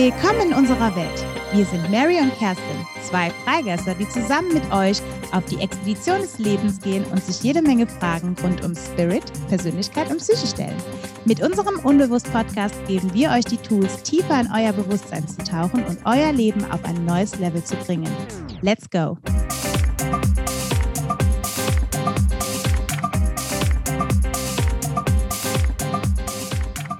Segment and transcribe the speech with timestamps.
[0.00, 1.26] Willkommen in unserer Welt.
[1.52, 4.98] Wir sind Mary und Kerstin, zwei Freigeister, die zusammen mit euch
[5.32, 10.08] auf die Expedition des Lebens gehen und sich jede Menge Fragen rund um Spirit, Persönlichkeit
[10.08, 10.76] und Psyche stellen.
[11.24, 15.98] Mit unserem Unbewusst-Podcast geben wir euch die Tools, tiefer in euer Bewusstsein zu tauchen und
[16.04, 18.08] euer Leben auf ein neues Level zu bringen.
[18.62, 19.18] Let's go!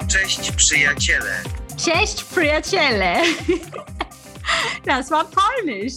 [0.08, 1.57] Cześć przyjaciele.
[1.78, 3.22] Cześć, przyjaciele.
[4.84, 5.94] Das war polnisch.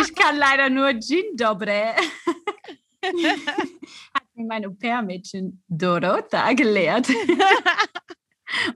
[0.00, 1.82] Ich kann leider nur Dzień dobry.
[4.14, 7.08] Hat mir mein Au-pair-Mädchen Dorota gelehrt.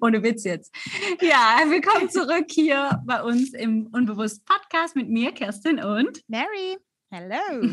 [0.00, 0.73] Ohne Witz jetzt.
[1.20, 6.78] Ja, willkommen zurück hier bei uns im Unbewusst Podcast mit mir, Kerstin und Mary,
[7.10, 7.40] hello.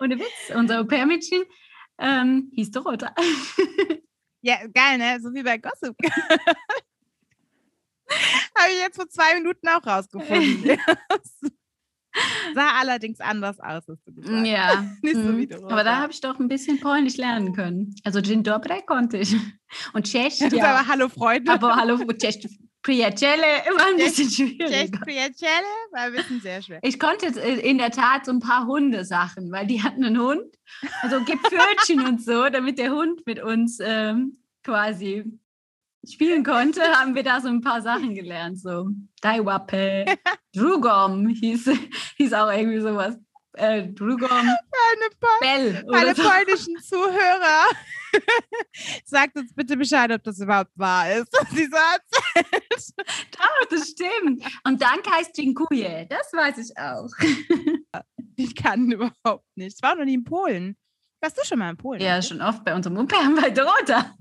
[0.00, 1.42] ohne Witz, unser Au-pair-Mädchen
[1.98, 3.14] ähm, hieß Dorota.
[4.42, 5.20] Ja, geil, ne?
[5.20, 5.96] So wie bei Gossip.
[8.58, 10.78] Habe ich jetzt vor zwei Minuten auch rausgefunden.
[12.54, 14.46] Sah allerdings anders aus, hast du gesagt.
[14.46, 15.38] Ja, Nicht so mhm.
[15.38, 15.72] wie Dorota.
[15.72, 17.94] aber da habe ich doch ein bisschen Polnisch lernen können.
[18.04, 19.36] Also Dzień dobry konnte ich.
[19.92, 20.74] Und ist ja.
[20.74, 21.52] aber Hallo Freunde.
[21.52, 22.48] Aber hallo, Cześć,
[22.82, 25.00] przyjaciele, immer ein bisschen Cześć, schwieriger.
[25.00, 26.80] Priaciele, war ein bisschen sehr schwer.
[26.82, 30.54] Ich konnte äh, in der Tat so ein paar Hundesachen, weil die hatten einen Hund.
[31.02, 35.24] Also gib Pfötchen und so, damit der Hund mit uns ähm, quasi
[36.08, 38.58] spielen konnte, haben wir da so ein paar Sachen gelernt.
[38.58, 38.88] So
[39.20, 40.06] Daiwappe,
[40.54, 41.70] Drugom hieß,
[42.16, 43.18] hieß auch irgendwie sowas.
[43.54, 43.92] Äh, Meine,
[45.20, 46.22] Pol meine so.
[46.22, 47.64] polnischen Zuhörer,
[49.04, 52.94] sagt uns bitte Bescheid, ob das überhaupt wahr ist, was sie erzählt.
[53.40, 54.44] Oh, das stimmt.
[54.64, 56.06] Und Dank heißt Dziękuję.
[56.08, 57.10] Das weiß ich auch.
[58.36, 59.76] Ich kann überhaupt nicht.
[59.76, 60.74] Ich war noch nie in Polen.
[61.20, 62.00] Warst du schon mal in Polen?
[62.00, 64.16] Ja, schon oft bei unserem Opa bei Dorota.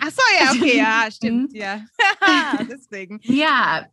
[0.00, 1.10] Ach so, ja, okay, ja, Mhm.
[1.10, 1.84] stimmt, ja.
[2.70, 3.20] Deswegen.
[3.24, 3.86] Ja,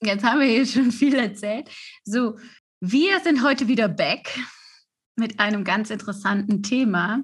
[0.00, 1.68] jetzt haben wir hier schon viel erzählt.
[2.04, 2.38] So,
[2.84, 4.36] wir sind heute wieder back
[5.14, 7.22] mit einem ganz interessanten Thema.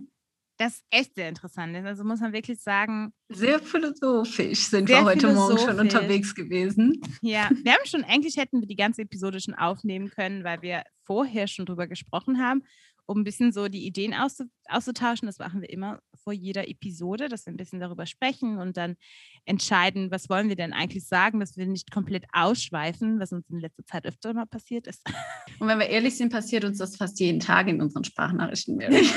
[0.56, 1.76] Das ist echt sehr interessant.
[1.76, 1.84] ist.
[1.84, 7.00] Also muss man wirklich sagen, Sehr philosophisch sind Sehr wir heute Morgen schon unterwegs gewesen.
[7.22, 10.84] ja, wir haben schon, eigentlich hätten wir die ganze Episode schon aufnehmen können, weil wir
[11.04, 12.62] vorher schon drüber gesprochen haben,
[13.08, 15.26] um ein bisschen so die Ideen auszu auszutauschen.
[15.26, 18.96] Das machen wir immer vor jeder Episode, dass wir ein bisschen darüber sprechen und dann
[19.46, 23.60] entscheiden, was wollen wir denn eigentlich sagen, dass wir nicht komplett ausschweifen, was uns in
[23.60, 25.02] letzter Zeit öfter mal passiert ist.
[25.58, 28.76] Und wenn wir ehrlich sind, passiert uns das fast jeden Tag in unseren Sprachnachrichten.
[28.76, 29.08] Mary.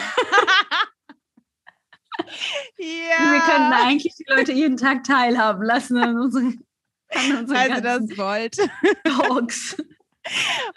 [2.77, 3.33] ja.
[3.33, 6.63] Wir könnten eigentlich die Leute jeden Tag teilhaben lassen an unseren,
[7.09, 8.55] an unseren also das wollt.
[9.03, 9.75] Talks.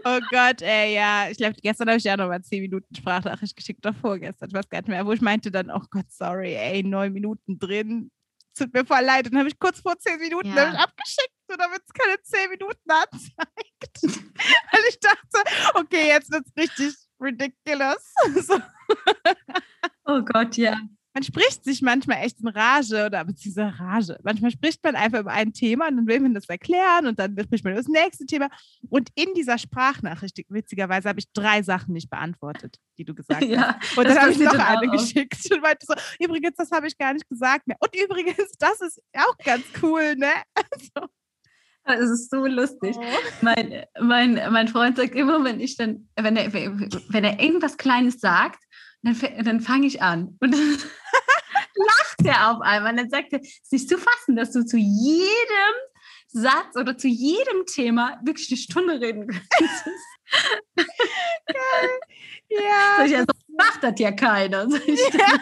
[0.04, 1.28] Oh Gott, ey, ja.
[1.30, 4.54] Ich glaube, gestern habe ich ja noch mal zehn Minuten Sprachnachricht geschickt, oder vorgestern, ich
[4.54, 8.10] weiß gar nicht mehr, wo ich meinte dann, oh Gott, sorry, ey, neun Minuten drin.
[8.56, 9.26] Tut mir voll leid.
[9.26, 10.72] Und dann habe ich kurz vor zehn Minuten Ja.
[10.72, 14.02] ich abgeschickt und damit es keine zehn Minuten anzeigt.
[14.72, 18.14] Weil ich dachte, okay, jetzt wird es richtig ridiculous.
[18.46, 18.58] So.
[20.06, 20.78] Oh Gott, ja.
[21.24, 24.18] Spricht sich manchmal echt in Rage oder beziehungsweise Rage.
[24.22, 27.36] Manchmal spricht man einfach über ein Thema und dann will man das erklären und dann
[27.42, 28.48] spricht man über das nächste Thema.
[28.88, 33.48] Und in dieser Sprachnachricht, witzigerweise, habe ich drei Sachen nicht beantwortet, die du gesagt hast.
[33.48, 33.78] ja.
[33.96, 34.92] Und das dann habe ich noch eine auch.
[34.92, 37.76] geschickt und meinte so, übrigens, das habe ich gar nicht gesagt mehr.
[37.80, 40.30] Und übrigens, das ist auch ganz cool, ne?
[41.86, 42.96] Es ist so lustig.
[42.98, 43.02] Oh.
[43.42, 48.20] Mein, mein, mein Freund sagt immer, wenn ich dann, wenn er, wenn er irgendwas Kleines
[48.20, 48.63] sagt,
[49.04, 50.36] dann, dann fange ich an.
[50.40, 50.78] Und dann
[51.74, 52.92] lacht er auf einmal.
[52.92, 55.74] Und dann sagt er, es ist nicht zu fassen, dass du zu jedem
[56.28, 59.86] Satz oder zu jedem Thema wirklich eine Stunde reden kannst.
[62.48, 62.58] Ja.
[62.96, 63.26] Sag ich, also,
[63.56, 64.66] macht das ja keiner.
[64.68, 65.38] Ja.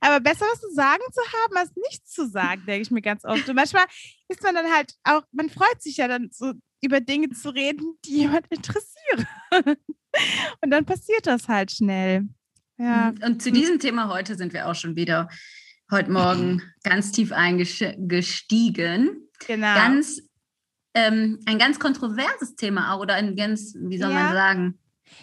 [0.00, 3.24] Aber besser was zu sagen zu haben, als nichts zu sagen, denke ich mir ganz
[3.24, 3.48] oft.
[3.48, 3.84] Und manchmal
[4.28, 7.98] ist man dann halt auch, man freut sich ja dann so über Dinge zu reden,
[8.04, 9.26] die jemand interessieren.
[10.60, 12.28] Und dann passiert das halt schnell.
[12.78, 13.12] Ja.
[13.24, 15.28] Und zu diesem Thema heute sind wir auch schon wieder
[15.90, 19.28] heute Morgen ganz tief eingestiegen.
[19.46, 19.74] Genau.
[19.74, 20.20] ganz
[20.94, 24.22] ähm, ein ganz kontroverses Thema auch oder ein ganz, wie soll Ja.
[24.24, 24.78] man sagen?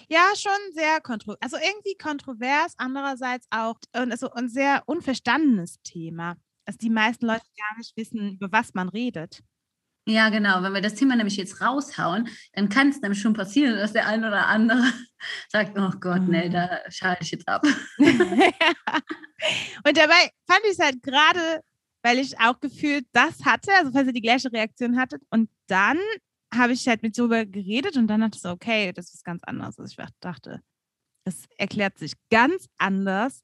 [0.07, 1.41] Ja, schon sehr kontrovers.
[1.41, 6.37] Also irgendwie kontrovers, andererseits auch und also ein sehr unverstandenes Thema.
[6.65, 9.41] Dass die meisten Leute gar nicht wissen, über was man redet.
[10.07, 10.61] Ja, genau.
[10.61, 14.07] Wenn wir das Thema nämlich jetzt raushauen, dann kann es nämlich schon passieren, dass der
[14.07, 14.83] ein oder andere
[15.49, 16.51] sagt, oh Gott, nee, Mhm.
[16.53, 17.65] da schalte ich jetzt ab.
[17.97, 21.61] und dabei fand ich es halt gerade,
[22.03, 25.23] weil ich auch gefühlt das hatte, also falls ihr die gleiche Reaktion hattet.
[25.31, 25.97] Und dann
[26.53, 29.43] habe ich halt mit darüber geredet und dann dachte ich so, okay, das ist ganz
[29.43, 29.79] anders.
[29.79, 30.61] Also ich dachte,
[31.25, 33.41] das erklärt sich ganz anders,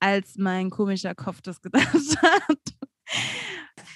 [0.00, 2.58] als mein komischer Kopf das gedacht hat.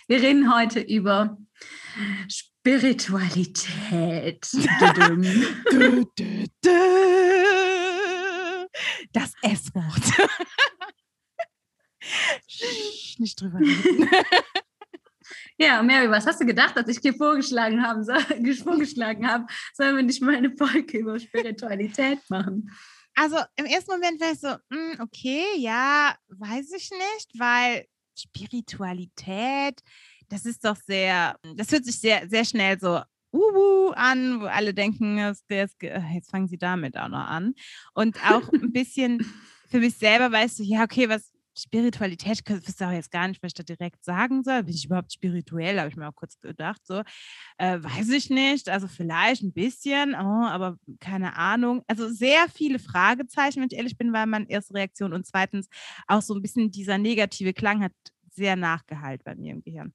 [0.07, 1.37] Wir reden heute über
[2.29, 4.49] Spiritualität.
[9.13, 10.31] das S-Wort.
[13.19, 14.11] Nicht drüber reden.
[15.61, 18.15] Ja, Mary, was hast du gedacht, als ich dir vorgeschlagen habe, so,
[18.65, 22.75] vorgeschlagen habe, sollen wir nicht mal eine Folge über Spiritualität machen?
[23.15, 27.85] Also im ersten Moment war ich so, mm, okay, ja, weiß ich nicht, weil
[28.19, 29.83] Spiritualität,
[30.31, 33.01] das ist doch sehr, das hört sich sehr, sehr schnell so
[33.33, 37.55] uhu an, wo alle denken, jetzt, jetzt fangen sie damit auch noch an.
[37.95, 39.25] Und auch ein bisschen
[39.69, 43.43] für mich selber weißt du, ja, okay, was, Spiritualität, ich wüsste auch jetzt gar nicht,
[43.43, 44.63] was ich da direkt sagen soll.
[44.63, 45.79] Bin ich überhaupt spirituell?
[45.79, 46.81] Habe ich mir auch kurz gedacht.
[46.85, 47.03] So,
[47.59, 48.69] äh, weiß ich nicht.
[48.69, 51.83] Also vielleicht ein bisschen, oh, aber keine Ahnung.
[51.87, 55.69] Also sehr viele Fragezeichen, wenn ich ehrlich bin, weil meine erste Reaktion und zweitens
[56.07, 57.93] auch so ein bisschen dieser negative Klang hat
[58.41, 59.93] sehr nachgeheilt bei mir im Gehirn.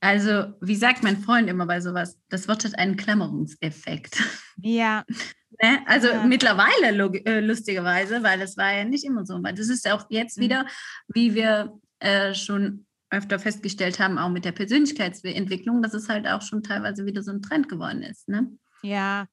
[0.00, 4.22] Also, wie sagt mein Freund immer bei sowas, das Wort hat einen Klammerungseffekt.
[4.56, 5.04] Ja.
[5.62, 5.78] Ne?
[5.86, 6.24] Also ja.
[6.24, 6.88] mittlerweile
[7.26, 9.40] äh, lustigerweise, weil es war ja nicht immer so.
[9.40, 10.42] Weil das ist auch jetzt mhm.
[10.42, 10.66] wieder,
[11.06, 16.42] wie wir äh, schon öfter festgestellt haben, auch mit der Persönlichkeitsentwicklung, dass es halt auch
[16.42, 18.28] schon teilweise wieder so ein Trend geworden ist.
[18.28, 18.50] Ne?
[18.82, 19.26] Ja,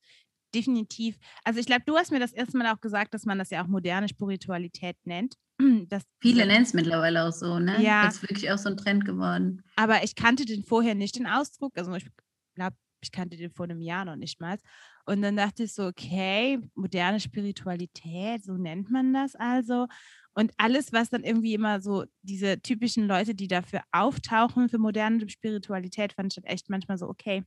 [0.53, 1.17] definitiv.
[1.43, 3.63] Also ich glaube, du hast mir das erste Mal auch gesagt, dass man das ja
[3.63, 5.33] auch moderne Spiritualität nennt.
[5.89, 7.81] Das, Viele nennen es mittlerweile auch so, ne?
[7.81, 8.05] Ja.
[8.05, 9.63] Das ist wirklich auch so ein Trend geworden.
[9.75, 11.77] Aber ich kannte den vorher nicht, den Ausdruck.
[11.77, 12.07] Also ich
[12.55, 14.57] glaube, ich kannte den vor einem Jahr noch nicht mal.
[15.05, 19.87] Und dann dachte ich so, okay, moderne Spiritualität, so nennt man das also.
[20.33, 25.27] Und alles, was dann irgendwie immer so diese typischen Leute, die dafür auftauchen für moderne
[25.29, 27.43] Spiritualität, fand ich dann echt manchmal so, okay.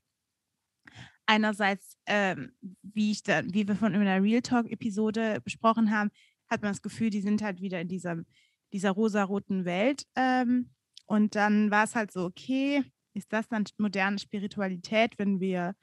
[1.26, 2.52] Einerseits, ähm,
[2.82, 6.11] wie ich dann, wie wir von in der Real Talk-Episode besprochen haben,
[6.49, 8.17] hat man das Gefühl, die sind halt wieder in dieser,
[8.73, 10.05] dieser rosaroten Welt.
[10.17, 10.70] Ähm,
[11.06, 15.75] und dann war es halt so, okay, ist das dann moderne Spiritualität, wenn wir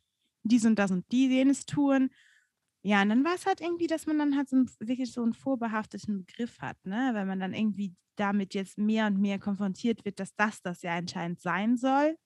[0.44, 2.10] dies und das und die jenes tun.
[2.84, 5.22] Ja, und dann war es halt irgendwie, dass man dann halt so ein, wirklich so
[5.22, 7.12] einen vorbehafteten Begriff hat, ne?
[7.14, 10.96] Wenn man dann irgendwie damit jetzt mehr und mehr konfrontiert wird, dass das das ja
[10.96, 12.18] anscheinend sein soll.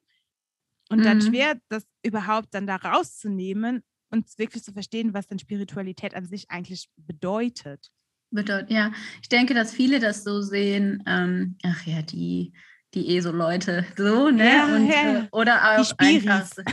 [0.89, 1.03] Und mhm.
[1.03, 6.25] dann schwer, das überhaupt dann da rauszunehmen und wirklich zu verstehen, was dann Spiritualität an
[6.25, 7.91] sich eigentlich bedeutet.
[8.35, 8.91] Bedeutet, ja.
[9.21, 12.53] Ich denke, dass viele das so sehen, ähm, ach ja, die,
[12.93, 14.45] die ESO-Leute, so, ne?
[14.45, 15.19] Ja, und, ja.
[15.19, 16.49] Äh, oder auch einfach.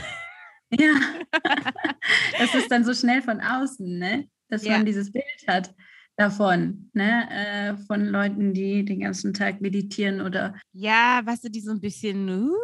[0.79, 0.95] Ja,
[2.39, 4.27] das ist dann so schnell von außen, ne?
[4.53, 4.73] dass ja.
[4.73, 5.73] man dieses Bild hat
[6.15, 7.27] davon, ne?
[7.31, 10.55] Äh, von Leuten, die den ganzen Tag meditieren oder.
[10.71, 12.55] Ja, weißt du, die so ein bisschen uh,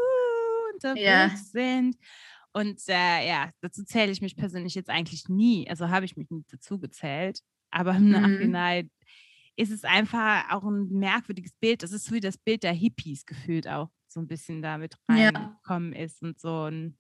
[0.74, 1.98] unterwegs sind.
[2.52, 5.68] Und äh, ja, dazu zähle ich mich persönlich jetzt eigentlich nie.
[5.70, 7.42] Also habe ich mich nie dazu gezählt.
[7.72, 8.12] Aber im mhm.
[8.12, 8.92] Nachhinein
[9.56, 11.84] ist es einfach auch ein merkwürdiges Bild.
[11.84, 15.94] Das ist so wie das Bild der Hippies gefühlt auch so ein bisschen damit reingekommen
[15.94, 16.00] ja.
[16.00, 16.98] ist und so ein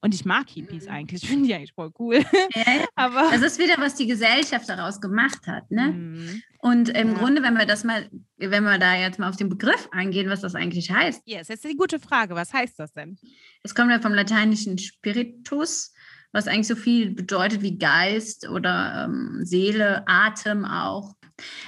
[0.00, 0.92] und ich mag Hippies mhm.
[0.92, 2.24] eigentlich, finde die eigentlich voll cool.
[2.54, 2.86] Ja.
[2.94, 5.70] Aber das ist wieder, was die Gesellschaft daraus gemacht hat.
[5.70, 5.92] Ne?
[5.92, 6.42] Mhm.
[6.58, 7.18] Und im ja.
[7.18, 10.40] Grunde, wenn wir das mal, wenn wir da jetzt mal auf den Begriff eingehen, was
[10.40, 11.22] das eigentlich heißt.
[11.24, 12.34] Ja, yes, das ist die gute Frage.
[12.34, 13.18] Was heißt das denn?
[13.62, 15.92] Es kommt ja vom lateinischen Spiritus,
[16.36, 21.14] was eigentlich so viel bedeutet wie Geist oder ähm, Seele, Atem auch.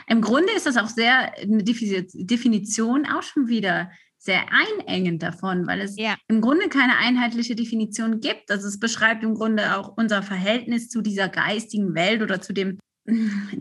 [0.07, 5.81] Im Grunde ist das auch sehr eine Definition auch schon wieder sehr einengend davon, weil
[5.81, 6.17] es ja.
[6.29, 8.51] im Grunde keine einheitliche Definition gibt.
[8.51, 12.79] Also es beschreibt im Grunde auch unser Verhältnis zu dieser geistigen Welt oder zu dem,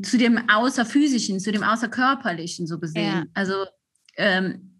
[0.01, 3.05] zu dem Außerphysischen, zu dem Außerkörperlichen so gesehen.
[3.05, 3.23] Ja.
[3.33, 3.53] Also
[4.17, 4.76] ähm,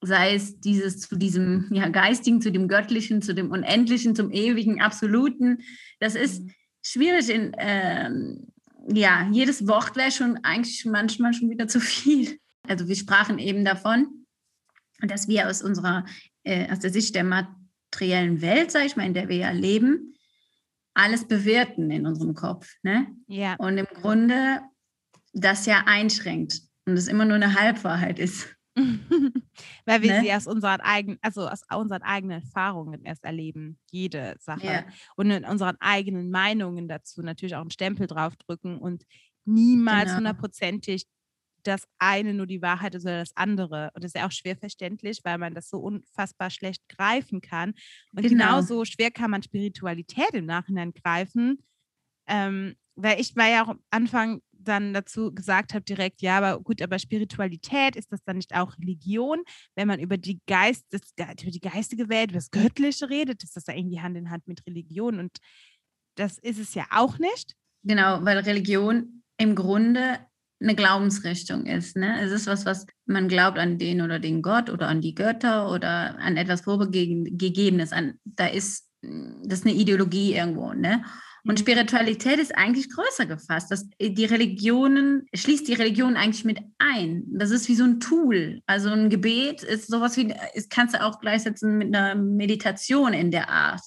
[0.00, 4.80] sei es dieses zu diesem ja, Geistigen, zu dem Göttlichen, zu dem Unendlichen, zum Ewigen,
[4.80, 5.58] Absoluten.
[5.98, 6.52] Das ist mhm.
[6.82, 8.46] schwierig in, ähm,
[8.88, 12.38] ja, jedes Wort wäre schon eigentlich manchmal schon wieder zu viel.
[12.66, 14.26] Also wir sprachen eben davon,
[15.00, 16.04] dass wir aus unserer,
[16.44, 20.14] äh, aus der Sicht der materiellen Welt, sage ich mal, in der wir ja leben,
[20.94, 22.74] alles bewerten in unserem Kopf.
[22.82, 23.06] Ne?
[23.26, 23.54] Ja.
[23.56, 24.60] Und im Grunde
[25.32, 28.48] das ja einschränkt und es immer nur eine Halbwahrheit ist.
[29.84, 30.20] Weil wir ne?
[30.22, 34.66] sie aus unseren eigenen, also aus unseren eigenen Erfahrungen erst erleben, jede Sache.
[34.66, 34.84] Ja.
[35.16, 39.04] Und in unseren eigenen Meinungen dazu natürlich auch einen Stempel draufdrücken und
[39.44, 40.18] niemals genau.
[40.18, 41.06] hundertprozentig
[41.64, 43.90] das eine nur die Wahrheit ist oder das andere.
[43.94, 47.74] Und das ist ja auch schwer verständlich, weil man das so unfassbar schlecht greifen kann.
[48.14, 48.28] Und genau.
[48.28, 51.64] genauso schwer kann man Spiritualität im Nachhinein greifen.
[52.26, 56.60] Ähm, weil ich war ja auch am Anfang dann dazu gesagt habe direkt, ja, aber
[56.60, 59.42] gut, aber Spiritualität, ist das dann nicht auch Religion?
[59.74, 63.56] Wenn man über die Geist, das, über die geistige Welt, über das Göttliche redet, ist
[63.56, 65.18] das da irgendwie Hand in Hand mit Religion.
[65.18, 65.38] Und
[66.16, 67.54] das ist es ja auch nicht.
[67.84, 70.18] Genau, weil Religion im Grunde
[70.60, 71.96] eine Glaubensrichtung ist.
[71.96, 72.20] Ne?
[72.20, 75.70] Es ist was, was man glaubt an den oder den Gott oder an die Götter
[75.70, 77.92] oder an etwas Vorgegebenes.
[77.92, 80.72] An, da ist das ist eine Ideologie irgendwo.
[80.72, 81.04] Ne?
[81.48, 81.60] Und.
[81.60, 83.70] Spiritualität ist eigentlich größer gefasst.
[83.70, 87.24] Das, die Religionen, schließt die Religion eigentlich mit ein.
[87.26, 88.60] Das ist wie so ein Tool.
[88.66, 93.30] Also ein Gebet ist sowas wie, ist, kannst du auch gleichsetzen mit einer Meditation in
[93.30, 93.80] der Art.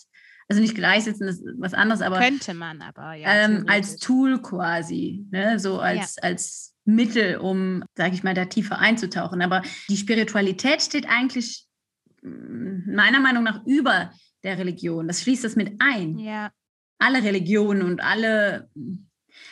[0.49, 2.19] Also nicht gleichsetzen, das ist was anderes, aber.
[2.19, 3.29] Könnte man aber, ja.
[3.31, 5.59] Ähm, als Tool quasi, ne?
[5.59, 6.23] so als, ja.
[6.23, 9.41] als Mittel, um, sage ich mal, da tiefer einzutauchen.
[9.41, 11.67] Aber die Spiritualität steht eigentlich
[12.23, 14.11] mm, meiner Meinung nach über
[14.43, 15.07] der Religion.
[15.07, 16.17] Das schließt das mit ein.
[16.17, 16.51] Ja.
[17.01, 18.69] Alle Religionen und alle,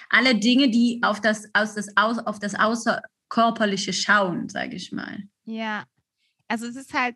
[0.09, 5.23] alle Dinge, die auf das, aus das, aus, auf das Außerkörperliche schauen, sage ich mal.
[5.45, 5.85] Ja.
[6.47, 7.15] Also es ist halt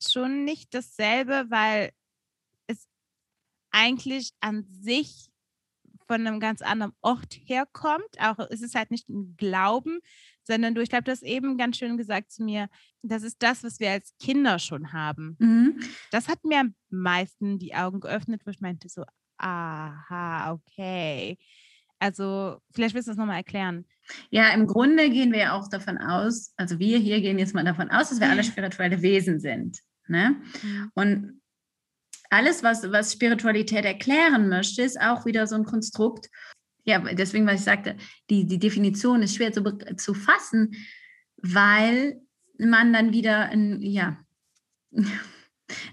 [0.00, 1.92] schon nicht dasselbe, weil
[3.76, 5.28] eigentlich an sich
[6.06, 8.08] von einem ganz anderen Ort herkommt.
[8.18, 9.98] Auch es ist halt nicht ein Glauben,
[10.44, 12.68] sondern du, ich glaube, du hast eben ganz schön gesagt zu mir,
[13.02, 15.36] das ist das, was wir als Kinder schon haben.
[15.38, 15.80] Mhm.
[16.10, 19.04] Das hat mir am meisten die Augen geöffnet, wo ich meinte so,
[19.38, 21.38] aha, okay.
[21.98, 23.86] Also vielleicht willst du das nochmal erklären.
[24.30, 27.64] Ja, im Grunde gehen wir ja auch davon aus, also wir hier gehen jetzt mal
[27.64, 29.80] davon aus, dass wir alle spirituelle Wesen sind.
[30.06, 30.36] Ne?
[30.62, 30.90] Mhm.
[30.94, 31.40] Und
[32.30, 36.28] alles, was, was Spiritualität erklären möchte, ist auch wieder so ein Konstrukt.
[36.84, 37.96] Ja, deswegen, was ich sagte,
[38.30, 39.62] die, die Definition ist schwer zu,
[39.96, 40.76] zu fassen,
[41.36, 42.20] weil
[42.58, 44.18] man dann wieder, ein, ja,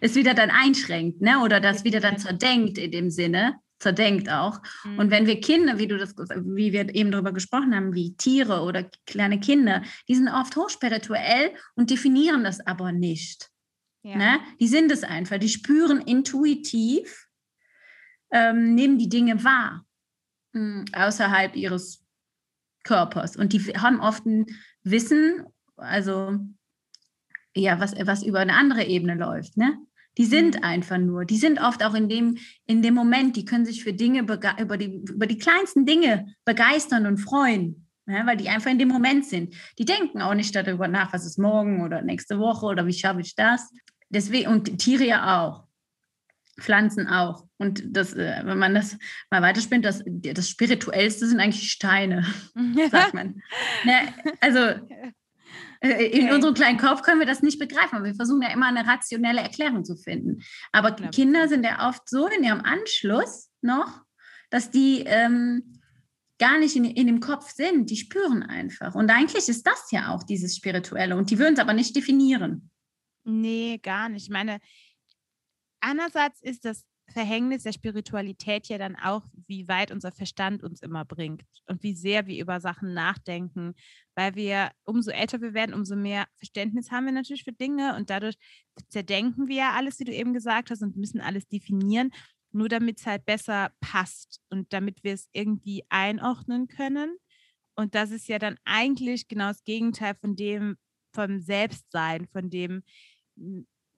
[0.02, 1.40] es wieder dann einschränkt, ne?
[1.40, 4.62] oder das wieder dann zerdenkt in dem Sinne, zerdenkt auch.
[4.84, 5.00] Mhm.
[5.00, 8.62] Und wenn wir Kinder, wie du das, wie wir eben darüber gesprochen haben, wie Tiere
[8.62, 13.50] oder kleine Kinder, die sind oft hochspirituell und definieren das aber nicht.
[14.04, 14.18] Ja.
[14.18, 14.40] Ne?
[14.60, 17.28] Die sind es einfach, die spüren intuitiv,
[18.32, 19.86] ähm, nehmen die Dinge wahr
[20.54, 22.04] mh, hm, außerhalb ihres
[22.84, 23.36] Körpers.
[23.36, 24.46] Und die haben oft ein
[24.84, 25.46] Wissen,
[25.78, 26.40] also
[27.56, 29.58] ja, was, was über eine andere Ebene läuft.
[29.58, 29.78] Ne?
[30.18, 30.64] Die sind mhm.
[30.64, 33.94] einfach nur, die sind oft auch in dem, in dem Moment, die können sich für
[33.94, 34.22] Dinge,
[34.60, 37.88] über die, über die kleinsten Dinge begeistern und freuen.
[38.06, 39.56] Ja, weil die einfach in dem Moment sind.
[39.80, 43.22] Die denken auch nicht darüber nach, was ist morgen oder nächste Woche oder wie schaffe
[43.22, 43.72] ich das,
[44.10, 45.64] deswegen, und Tiere ja auch.
[46.60, 47.46] Pflanzen auch.
[47.58, 48.98] Und das, äh, wenn man das
[49.32, 52.26] mal weiterspinnt, das, das Spirituellste sind eigentlich Steine,
[52.92, 53.42] sagt man.
[53.86, 54.14] Ne?
[54.40, 54.60] Also
[55.84, 56.34] äh, in okay.
[56.34, 59.42] unserem kleinen Kopf können wir das nicht begreifen, aber wir versuchen ja immer eine rationelle
[59.42, 60.42] Erklärung zu finden.
[60.72, 64.02] Aber Kinder sind ja oft so in ihrem Anschluss noch,
[64.50, 65.82] dass die ähm,
[66.40, 67.90] gar nicht in, in dem Kopf sind.
[67.90, 68.96] Die spüren einfach.
[68.96, 71.18] Und eigentlich ist das ja auch dieses Spirituelle.
[71.18, 72.70] Und die würden es aber nicht definieren.
[73.26, 74.24] Nee, gar nicht.
[74.24, 74.60] Ich meine,
[75.82, 81.06] einerseits ist das Verhängnis der Spiritualität ja dann auch, wie weit unser Verstand uns immer
[81.06, 83.76] bringt und wie sehr wir über Sachen nachdenken,
[84.16, 88.10] weil wir, umso älter wir werden, umso mehr Verständnis haben wir natürlich für Dinge und
[88.10, 88.36] dadurch
[88.90, 92.12] zerdenken wir ja alles, wie du eben gesagt hast, und müssen alles definieren,
[92.52, 97.18] nur damit es halt besser passt und damit wir es irgendwie einordnen können.
[97.76, 100.78] Und das ist ja dann eigentlich genau das Gegenteil von dem,
[101.14, 102.84] vom Selbstsein, von dem,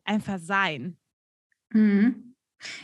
[0.06, 0.98] einfach sein.
[1.72, 2.35] Mhm.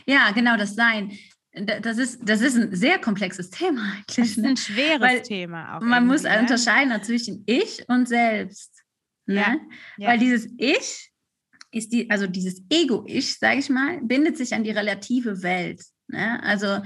[0.06, 1.16] Ja, genau, das Sein.
[1.54, 4.16] Das ist, das ist ein sehr komplexes Thema eigentlich.
[4.16, 4.56] Das ist ein ne?
[4.56, 5.76] schweres Weil Thema.
[5.76, 6.38] Auch man muss ne?
[6.38, 8.82] unterscheiden zwischen Ich und Selbst.
[9.26, 9.36] Ne?
[9.36, 9.56] Ja,
[9.98, 10.08] ja.
[10.08, 11.12] Weil dieses Ich
[11.70, 15.82] ist die, also dieses Ego-Ich, sage ich mal, bindet sich an die relative Welt.
[16.08, 16.42] Ne?
[16.42, 16.80] Also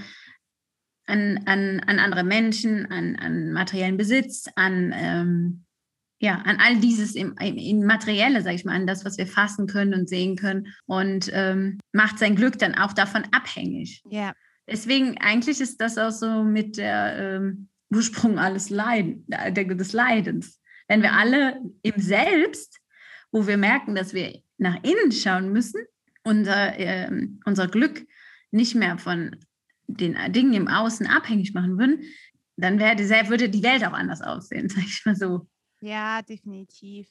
[1.06, 5.65] an, an, an andere Menschen, an, an materiellen Besitz, an ähm,
[6.26, 9.68] ja, an all dieses im, im Materielle, sage ich mal, an das, was wir fassen
[9.68, 14.02] können und sehen können und ähm, macht sein Glück dann auch davon abhängig.
[14.10, 14.32] Ja.
[14.68, 20.60] Deswegen, eigentlich ist das auch so mit der ähm, Ursprung alles Leiden, der, des Leidens.
[20.88, 22.80] Wenn wir alle im Selbst,
[23.30, 25.80] wo wir merken, dass wir nach innen schauen müssen,
[26.24, 27.08] unser, äh,
[27.44, 28.04] unser Glück
[28.50, 29.36] nicht mehr von
[29.86, 32.00] den Dingen im Außen abhängig machen würden,
[32.56, 35.46] dann wäre, würde die Welt auch anders aussehen, sage ich mal so.
[35.86, 37.08] Ja, definitiv.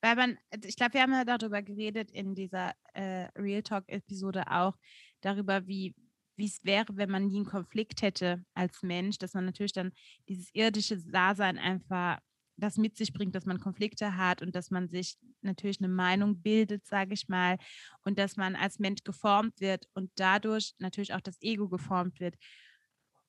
[0.00, 4.76] Weil man, ich glaube, wir haben ja darüber geredet in dieser äh, Real Talk-Episode auch,
[5.20, 5.94] darüber, wie
[6.36, 9.92] es wäre, wenn man nie einen Konflikt hätte als Mensch, dass man natürlich dann
[10.28, 12.18] dieses irdische Dasein einfach
[12.56, 16.42] das mit sich bringt, dass man Konflikte hat und dass man sich natürlich eine Meinung
[16.42, 17.58] bildet, sage ich mal,
[18.02, 22.34] und dass man als Mensch geformt wird und dadurch natürlich auch das Ego geformt wird.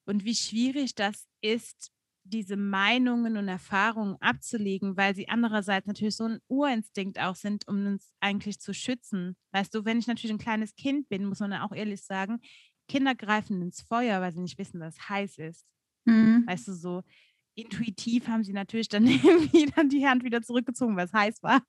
[0.06, 1.92] Und wie schwierig das ist,
[2.30, 7.86] diese Meinungen und Erfahrungen abzulegen, weil sie andererseits natürlich so ein Urinstinkt auch sind, um
[7.88, 9.36] uns eigentlich zu schützen.
[9.52, 12.40] Weißt du, wenn ich natürlich ein kleines Kind bin, muss man auch ehrlich sagen,
[12.88, 15.66] Kinder greifen ins Feuer, weil sie nicht wissen, dass es heiß ist.
[16.06, 16.48] Mhm.
[16.48, 17.04] Weißt du, so,
[17.58, 21.62] intuitiv haben sie natürlich dann irgendwie dann die Hand wieder zurückgezogen, weil es heiß war.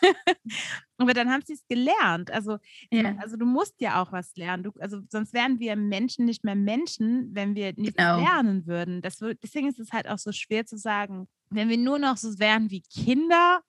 [0.98, 2.30] Aber dann haben sie es gelernt.
[2.30, 2.58] Also,
[2.92, 3.16] Ja.
[3.18, 4.62] also du musst ja auch was lernen.
[4.62, 8.18] Du, also sonst wären wir Menschen nicht mehr Menschen, wenn wir nichts Genau.
[8.20, 9.02] lernen würden.
[9.02, 12.38] Das, deswegen ist es halt auch so schwer zu sagen, wenn wir nur noch so
[12.38, 13.60] wären wie Kinder.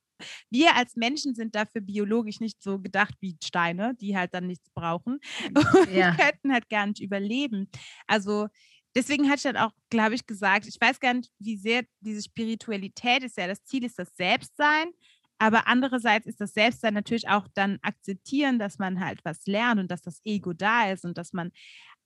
[0.51, 4.70] Wir als Menschen sind dafür biologisch nicht so gedacht wie Steine, die halt dann nichts
[4.75, 5.20] brauchen.
[5.56, 6.15] Und Ja.
[6.18, 7.68] wir könnten halt gar nicht überleben.
[8.08, 8.48] Also
[8.95, 12.21] deswegen hat ich dann auch, glaube ich, gesagt, ich weiß gar nicht, wie sehr diese
[12.23, 14.91] Spiritualität ist ja, das Ziel ist das Selbstsein,
[15.39, 19.91] aber andererseits ist das Selbstsein natürlich auch dann akzeptieren, dass man halt was lernt und
[19.91, 21.51] dass das Ego da ist und dass man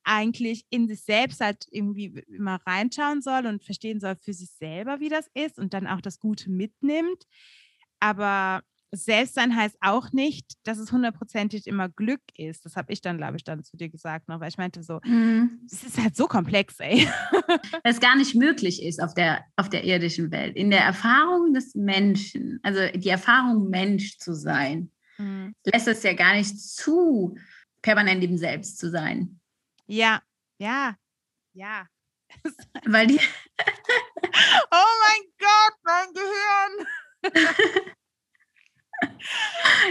[0.03, 4.99] eigentlich in sich selbst halt irgendwie immer reinschauen soll und verstehen soll für sich selber,
[5.01, 7.25] wie das ist und dann auch das Gute mitnimmt.
[7.99, 12.65] Aber Selbstsein heißt auch nicht, dass es hundertprozentig immer Glück ist.
[12.65, 14.99] Das habe ich dann, glaube ich, dann zu dir gesagt noch, weil ich meinte so,
[15.03, 15.61] Mhm.
[15.71, 17.07] es ist halt so komplex, ey.
[17.83, 20.55] es gar nicht möglich ist auf der, auf der irdischen Welt.
[20.55, 25.53] In der Erfahrung des Menschen, also die Erfahrung, Mensch zu sein, Mhm.
[25.65, 27.35] lässt es ja gar nicht zu,
[27.81, 29.39] permanent im Selbst zu sein.
[29.87, 30.21] Ja,
[30.59, 30.95] ja,
[31.53, 31.87] ja.
[32.85, 33.19] Weil die,
[34.71, 36.87] Oh mein Gott, mein Gehirn.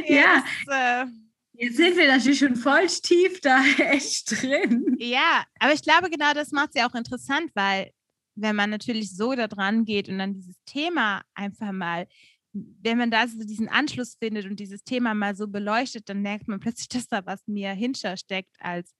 [0.06, 0.44] Ja.
[0.66, 1.10] das, äh,
[1.54, 4.96] jetzt sind wir natürlich schon voll tief da echt drin.
[4.98, 7.90] Ja, aber ich glaube, genau das macht es ja auch interessant, weil
[8.34, 12.06] wenn man natürlich so da dran geht und dann dieses Thema einfach mal,
[12.52, 16.48] wenn man da so diesen Anschluss findet und dieses Thema mal so beleuchtet, dann merkt
[16.48, 18.94] man plötzlich, dass da was mehr hinter steckt als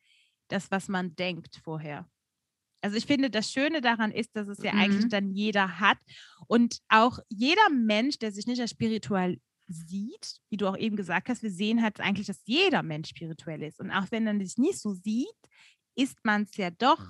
[0.48, 2.08] das, was man denkt vorher.
[2.82, 5.10] Also ich finde, das Schöne daran ist, dass es ja eigentlich Mhm.
[5.10, 5.98] dann jeder hat
[6.46, 11.28] und auch jeder Mensch, der sich nicht als spirituell sieht, wie du auch eben gesagt
[11.28, 13.80] hast, wir sehen halt eigentlich, dass jeder Mensch spirituell ist.
[13.80, 15.26] Und auch wenn man sich nicht so sieht,
[15.96, 17.04] ist man es ja doch.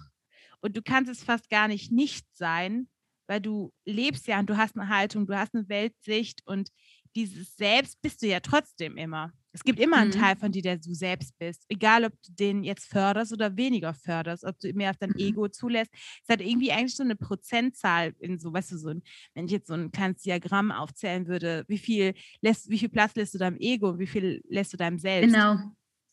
[0.60, 2.88] Und du kannst es fast gar nicht nicht sein,
[3.26, 6.70] weil du lebst ja und du hast eine Haltung, du hast eine Weltsicht und
[7.14, 9.32] dieses Selbst bist du ja trotzdem immer.
[9.56, 10.20] Es gibt immer einen Mhm.
[10.20, 11.64] Teil von dir, der du selbst bist.
[11.70, 15.16] Egal, ob du den jetzt förderst oder weniger förderst, ob du mehr auf dein Mhm.
[15.18, 15.90] Ego zulässt.
[15.94, 19.02] Es hat irgendwie eigentlich so eine Prozentzahl in so, weißt du, so ein,
[19.34, 23.14] wenn ich jetzt so ein kleines Diagramm aufzählen würde, wie viel lässt, wie viel Platz
[23.14, 25.32] lässt du deinem Ego und wie viel lässt du deinem Selbst?
[25.32, 25.56] Genau.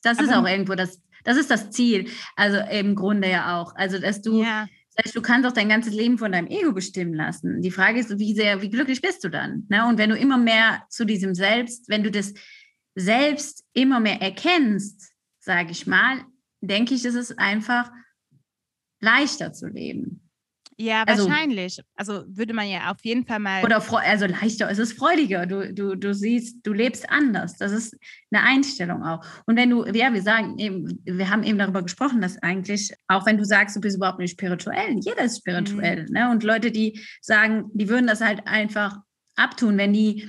[0.03, 2.07] Das ist Aber- auch irgendwo das, das ist das Ziel.
[2.37, 3.75] Also im Grunde ja auch.
[3.75, 6.71] Also, dass du, Ja, das heißt, du kannst auch dein ganzes Leben von deinem Ego
[6.71, 7.61] bestimmen lassen.
[7.61, 9.65] Die Frage ist, wie sehr, wie glücklich bist du dann?
[9.69, 9.85] Ne?
[9.87, 12.33] Und wenn du immer mehr zu diesem Selbst, wenn du das
[12.95, 16.23] selbst immer mehr erkennst, sage ich mal,
[16.61, 17.91] denke ich, ist es einfach
[19.01, 20.19] leichter zu leben.
[20.75, 21.79] ja, Also- wahrscheinlich.
[21.95, 23.63] Also würde man ja auf jeden Fall mal.
[23.63, 25.45] Oder also leichter, es ist freudiger.
[25.45, 27.57] Du, du, du siehst, du lebst anders.
[27.57, 27.95] Das ist
[28.31, 29.23] eine Einstellung auch.
[29.45, 33.25] Und wenn du, ja, wir sagen eben, wir haben eben darüber gesprochen, dass eigentlich, auch
[33.27, 36.05] wenn du sagst, du bist überhaupt nicht spirituell, jeder ist spirituell.
[36.09, 36.31] Ne?
[36.31, 38.97] Und Leute, die sagen, die würden das halt einfach
[39.35, 40.27] abtun, wenn die,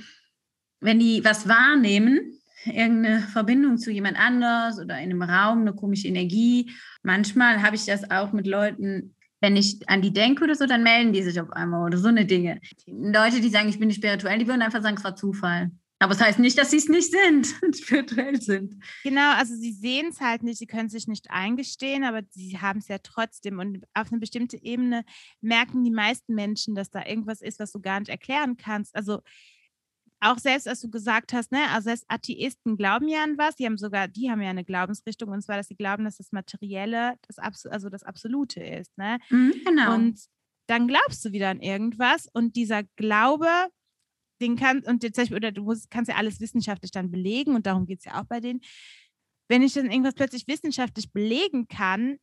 [0.79, 6.07] wenn die was wahrnehmen, irgendeine Verbindung zu jemand anders oder in einem Raum, eine komische
[6.07, 6.71] Energie.
[7.03, 10.83] Manchmal habe ich das auch mit Leuten, wenn ich an die denke oder so, dann
[10.83, 12.59] melden die sich auf einmal oder so eine Dinge.
[12.87, 15.71] Leute, die sagen, ich bin nicht spirituell, die würden einfach sagen, es war Zufall.
[15.99, 18.75] Aber es das heißt nicht, dass sie es nicht sind und spirituell sind.
[19.03, 22.79] Genau, also sie sehen es halt nicht, sie können sich nicht eingestehen, aber sie haben
[22.79, 23.59] es ja trotzdem.
[23.59, 25.05] Und auf eine bestimmte Ebene
[25.41, 28.95] merken die meisten Menschen, dass da irgendwas ist, was du gar nicht erklären kannst.
[28.95, 29.21] Also
[30.31, 33.65] auch selbst, als du gesagt hast, ne, also selbst Atheisten glauben ja an was, die
[33.65, 37.15] haben sogar, die haben ja eine Glaubensrichtung, und zwar, dass sie glauben, dass das Materielle
[37.27, 38.97] das, Abs also das Absolute ist.
[38.97, 39.19] Ne?
[39.65, 39.95] genau.
[39.95, 40.19] Und
[40.67, 43.47] dann glaubst du wieder an irgendwas und dieser Glaube,
[44.41, 47.55] den kann, und jetzt, zum Beispiel- oder du musst, kannst ja alles wissenschaftlich dann belegen
[47.55, 48.61] und darum geht es ja auch bei denen.
[49.47, 52.17] Wenn ich dann irgendwas plötzlich wissenschaftlich belegen kann,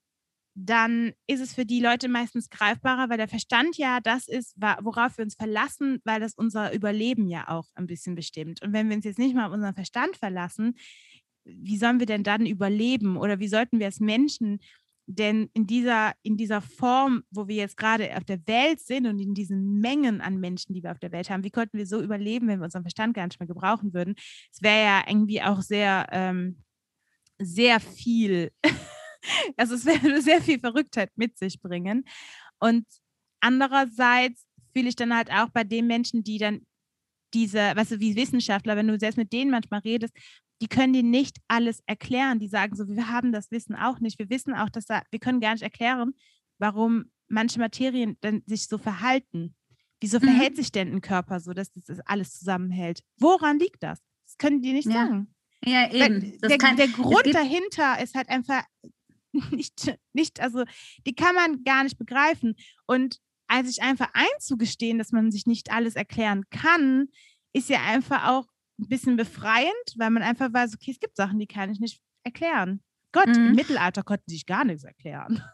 [0.54, 5.16] dann ist es für die Leute meistens greifbarer, weil der Verstand ja das ist, worauf
[5.16, 8.62] wir uns verlassen, weil das unser Überleben ja auch ein bisschen bestimmt.
[8.62, 10.74] Und wenn wir uns jetzt nicht mal auf unseren Verstand verlassen,
[11.44, 13.16] wie sollen wir denn dann überleben?
[13.16, 14.60] Oder wie sollten wir als Menschen
[15.06, 19.18] denn in dieser, in dieser Form, wo wir jetzt gerade auf der Welt sind und
[19.18, 22.00] in diesen Mengen an Menschen, die wir auf der Welt haben, wie konnten wir so
[22.00, 24.14] überleben, wenn wir unseren Verstand gar nicht mehr gebrauchen würden?
[24.52, 26.62] Es wäre ja irgendwie auch sehr, ähm,
[27.38, 28.52] sehr viel,
[29.56, 32.04] also es würde sehr viel Verrücktheit mit sich bringen.
[32.58, 32.86] Und
[33.40, 36.66] andererseits fühle ich dann halt auch bei den Menschen, die dann
[37.34, 40.14] diese, weißt du, wie Wissenschaftler, wenn du selbst mit denen manchmal redest,
[40.60, 42.38] die können dir nicht alles erklären.
[42.38, 44.18] Die sagen so, wir haben das Wissen auch nicht.
[44.18, 46.14] Wir wissen auch, dass da, wir können gar nicht erklären,
[46.58, 49.56] warum manche Materien dann sich so verhalten.
[50.00, 50.24] Wieso Mhm.
[50.24, 53.00] verhält sich denn ein Körper so, dass das alles zusammenhält?
[53.18, 54.00] Woran liegt das?
[54.26, 55.34] Das können die nicht Ja, sagen.
[55.64, 56.38] ja, eben.
[56.40, 58.62] Das der, kann, der Grund dahinter ist halt einfach
[59.50, 60.64] nicht, nicht, also
[61.06, 62.54] die kann man gar nicht begreifen.
[62.86, 63.18] Und
[63.48, 67.08] als sich einfach einzugestehen, dass man sich nicht alles erklären kann,
[67.52, 68.46] ist ja einfach auch
[68.78, 72.00] ein bisschen befreiend, weil man einfach weiß, okay, es gibt Sachen, die kann ich nicht
[72.24, 72.80] erklären.
[73.12, 73.48] Gott, mhm.
[73.48, 75.42] im Mittelalter konnten sich gar nichts erklären.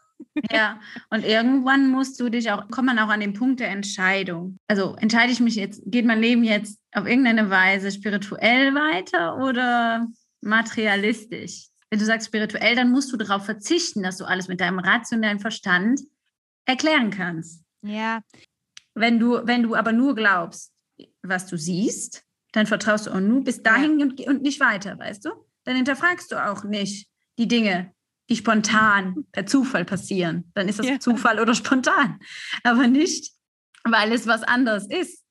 [0.50, 4.58] Ja, und irgendwann musst du dich auch, kommt man auch an den Punkt der Entscheidung.
[4.66, 10.08] Also entscheide ich mich jetzt, geht mein Leben jetzt auf irgendeine Weise spirituell weiter oder
[10.40, 11.68] materialistisch?
[11.90, 15.40] Wenn du sagst spirituell, dann musst du darauf verzichten, dass du alles mit deinem rationellen
[15.40, 16.00] Verstand
[16.66, 17.64] erklären kannst.
[17.82, 18.20] Ja.
[18.94, 20.72] Wenn du, wenn du aber nur glaubst,
[21.22, 24.06] was du siehst, dann vertraust du auch nur bis dahin ja.
[24.06, 25.30] und, und nicht weiter, weißt du?
[25.64, 27.92] Dann hinterfragst du auch nicht die Dinge,
[28.28, 30.50] die spontan per Zufall passieren.
[30.54, 31.00] Dann ist das ja.
[31.00, 32.18] Zufall oder spontan.
[32.62, 33.32] Aber nicht,
[33.84, 35.24] weil es was anderes ist.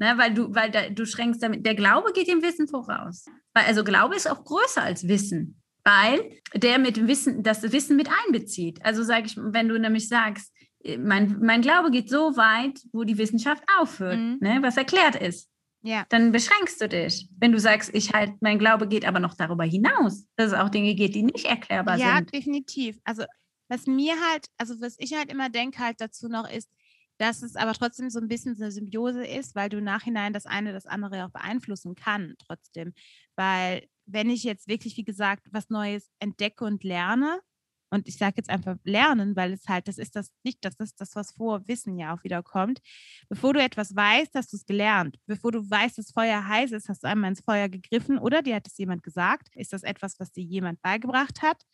[0.00, 3.26] Ne, weil du, weil da, du schränkst damit, der Glaube geht dem Wissen voraus.
[3.52, 5.57] Weil, also Glaube ist auch größer als Wissen,
[5.88, 8.84] weil der mit Wissen, das Wissen mit einbezieht.
[8.84, 10.52] Also sage ich, wenn du nämlich sagst,
[10.98, 14.38] mein, mein Glaube geht so weit, wo die Wissenschaft aufhört, mhm.
[14.40, 15.48] ne, was erklärt ist.
[15.82, 16.04] Ja.
[16.08, 17.28] Dann beschränkst du dich.
[17.38, 20.68] Wenn du sagst, ich halt, mein Glaube geht aber noch darüber hinaus, dass es auch
[20.68, 22.32] Dinge geht, die nicht erklärbar ja, sind.
[22.32, 22.98] Ja, definitiv.
[23.04, 23.24] Also
[23.68, 26.68] was mir halt, also was ich halt immer denke halt dazu noch ist,
[27.18, 30.46] dass es aber trotzdem so ein bisschen so eine Symbiose ist, weil du nachhinein das
[30.46, 32.92] eine das andere auch beeinflussen kann trotzdem.
[33.36, 37.40] Weil wenn ich jetzt wirklich, wie gesagt, was Neues entdecke und lerne,
[37.90, 41.00] und ich sage jetzt einfach lernen, weil es halt, das ist das nicht, das ist
[41.00, 42.80] das, was vor Wissen ja auch wieder kommt.
[43.28, 45.16] Bevor du etwas weißt, hast du es gelernt.
[45.26, 48.56] Bevor du weißt, dass Feuer heiß ist, hast du einmal ins Feuer gegriffen oder dir
[48.56, 49.56] hat es jemand gesagt.
[49.56, 51.64] Ist das etwas, was dir jemand beigebracht hat?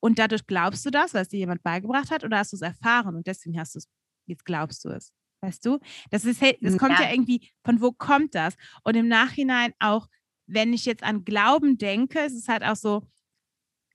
[0.00, 2.62] Und dadurch glaubst du das, weil es dir jemand beigebracht hat, oder hast du es
[2.62, 3.88] erfahren und deswegen hast du es,
[4.26, 5.14] jetzt glaubst du es.
[5.40, 5.78] Weißt du?
[6.10, 7.06] Das ist, das kommt ja.
[7.06, 8.54] ja irgendwie, von wo kommt das?
[8.82, 10.08] Und im Nachhinein auch,
[10.46, 13.02] wenn ich jetzt an Glauben denke, ist es halt auch so,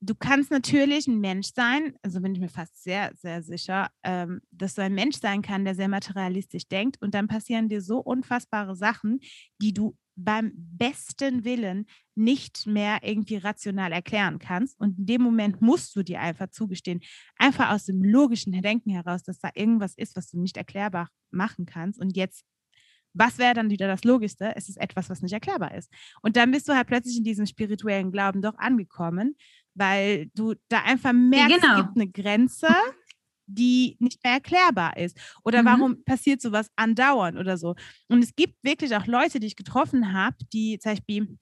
[0.01, 4.41] du kannst natürlich ein Mensch sein, also bin ich mir fast sehr, sehr sicher, ähm,
[4.51, 7.99] dass du ein Mensch sein kann, der sehr materialistisch denkt und dann passieren dir so
[7.99, 9.19] unfassbare Sachen,
[9.62, 11.85] die du beim besten Willen
[12.15, 14.77] nicht mehr irgendwie rational erklären kannst.
[14.79, 16.99] Und in dem Moment musst du dir einfach zugestehen,
[17.38, 21.65] einfach aus dem logischen Denken heraus, dass da irgendwas ist, was du nicht erklärbar machen
[21.65, 21.99] kannst.
[21.99, 22.43] Und jetzt
[23.19, 24.53] was wäre dann wieder das Logischste?
[24.55, 25.91] Es ist etwas, was nicht erklärbar ist.
[26.21, 29.36] Und dann bist du halt plötzlich in diesem spirituellen Glauben doch angekommen
[29.79, 31.73] weil du da einfach merkst, genau.
[31.73, 32.67] es gibt eine Grenze,
[33.47, 35.17] die nicht mehr erklärbar ist.
[35.43, 35.67] Oder mhm.
[35.67, 37.75] warum passiert sowas andauernd oder so.
[38.08, 41.38] Und es gibt wirklich auch Leute, die ich getroffen habe, die zum Beispiel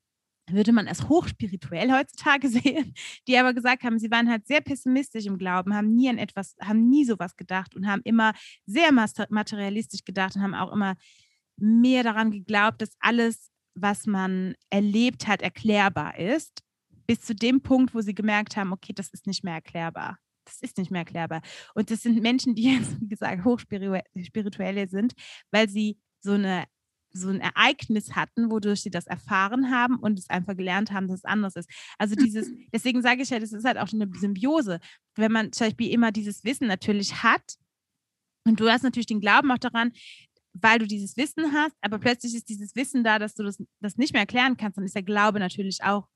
[0.50, 2.94] würde man als hochspirituell heutzutage sehen,
[3.28, 6.56] die aber gesagt haben, sie waren halt sehr pessimistisch im Glauben, haben nie an etwas,
[6.62, 8.32] haben nie sowas gedacht und haben immer
[8.66, 10.96] sehr materialistisch gedacht und haben auch immer
[11.58, 16.64] mehr daran geglaubt, dass alles, was man erlebt hat, erklärbar ist
[17.08, 20.20] bis zu dem Punkt, wo sie gemerkt haben, okay, das ist nicht mehr erklärbar.
[20.46, 21.42] Das ist nicht mehr erklärbar.
[21.74, 25.14] Und das sind Menschen, die jetzt, wie gesagt, hochspirituelle sind,
[25.52, 26.66] weil sie so eine
[27.14, 31.20] so ein Ereignis hatten, wodurch sie das erfahren haben und es einfach gelernt haben, dass
[31.20, 31.70] es anders ist.
[31.98, 34.80] Also dieses, deswegen sage ich ja, das ist halt auch eine Symbiose.
[35.16, 37.56] Wenn man zum Beispiel immer dieses Wissen natürlich hat
[38.46, 39.94] und du hast natürlich den Glauben auch daran,
[40.62, 43.98] weil du dieses Wissen hast, aber plötzlich ist dieses Wissen da, dass du das, das
[43.98, 46.08] nicht mehr erklären kannst, dann ist der Glaube natürlich auch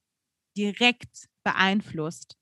[0.57, 2.37] direkt beeinflusst.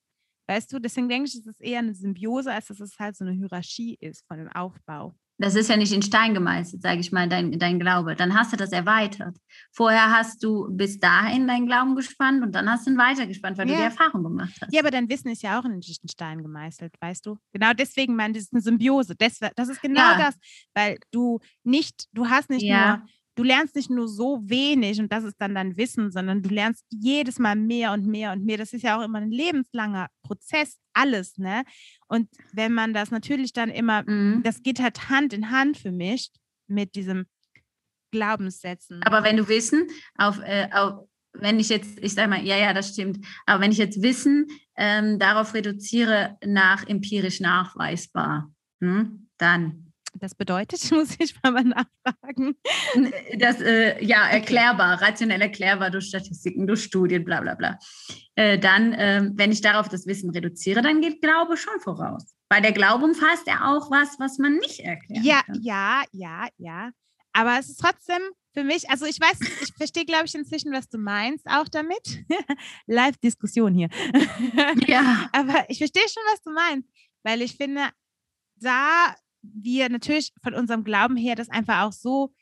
[0.47, 3.23] Weißt du, deswegen denke ich, es ist eher eine Symbiose, als dass es halt so
[3.23, 5.15] eine Hierarchie ist von dem Aufbau.
[5.39, 8.15] Das ist ja nicht in Stein gemeißelt, sage ich mal, dein, dein Glaube.
[8.15, 9.37] Dann hast du das erweitert.
[9.71, 13.69] Vorher hast du bis dahin deinen Glauben gespannt und dann hast du ihn weitergespannt, weil
[13.69, 13.73] ja.
[13.73, 14.73] du die Erfahrung gemacht hast.
[14.73, 17.37] Ja, aber dein Wissen ist ja auch in den Stein gemeißelt, weißt du?
[17.53, 19.15] Genau deswegen meine ich, das ist eine Symbiose.
[19.15, 20.17] Das, das ist genau ja.
[20.17, 20.35] das,
[20.73, 22.97] weil du nicht, du hast nicht ja.
[22.97, 23.05] nur
[23.39, 26.85] du lernst nicht nur so wenig und das ist dann dein Wissen, sondern du lernst
[26.89, 28.57] jedes Mal mehr und mehr und mehr.
[28.57, 31.63] Das ist ja auch immer ein lebenslanger Prozess, alles, ne?
[32.09, 34.43] Und wenn man das natürlich dann immer, mhm.
[34.43, 36.31] das geht halt Hand in Hand für mich
[36.67, 37.27] mit diesem
[38.11, 39.01] Glaubenssätzen.
[39.03, 42.73] Aber wenn du Wissen auf, äh, auf wenn ich jetzt, ich sage mal, ja, ja,
[42.73, 49.88] das stimmt, aber wenn ich jetzt Wissen ähm, darauf reduziere nach empirisch nachweisbar, hm, dann
[50.15, 52.55] das bedeutet, muss ich mal nachfragen.
[53.37, 57.79] Das, äh, ja, erklärbar, rationell erklärbar durch Statistiken, durch Studien, bla bla bla.
[58.35, 62.33] Äh, dann, äh, wenn ich darauf das Wissen reduziere, dann geht Glaube schon voraus.
[62.49, 65.23] Weil der Glaube umfasst ja auch was, was man nicht erklärt.
[65.23, 65.59] Ja, kann.
[65.61, 66.89] ja, ja, ja.
[67.33, 68.21] Aber es ist trotzdem
[68.53, 72.25] für mich, also ich weiß, ich verstehe, glaube ich, inzwischen, was du meinst, auch damit.
[72.87, 73.89] Live-Diskussion hier.
[74.87, 75.29] Ja.
[75.33, 76.89] Aber ich verstehe schon, was du meinst,
[77.23, 77.89] weil ich finde,
[78.55, 82.33] da wir natürlich von unserem Glauben her das einfach auch so,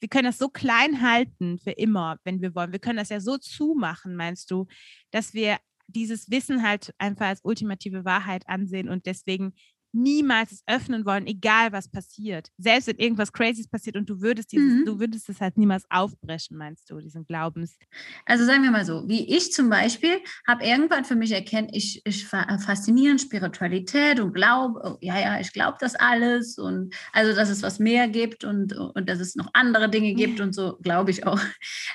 [0.00, 2.72] wir können das so klein halten für immer, wenn wir wollen.
[2.72, 4.66] Wir können das ja so zumachen, meinst du,
[5.12, 9.52] dass wir dieses Wissen halt einfach als ultimative Wahrheit ansehen und deswegen
[9.92, 12.48] niemals es öffnen wollen, egal was passiert.
[12.58, 14.84] Selbst wenn irgendwas Crazyes passiert und du würdest dieses, mhm.
[14.84, 17.76] du würdest es halt niemals aufbrechen, meinst du, diesen Glaubens.
[18.26, 22.02] Also sagen wir mal so, wie ich zum Beispiel habe irgendwann für mich erkennt, ich,
[22.04, 27.50] ich faszinieren Spiritualität und glaube, oh, ja, ja, ich glaube das alles und also, dass
[27.50, 31.10] es was mehr gibt und, und dass es noch andere Dinge gibt und so, glaube
[31.10, 31.40] ich auch.